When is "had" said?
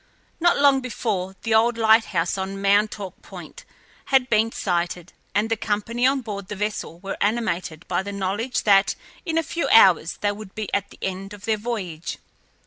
4.05-4.31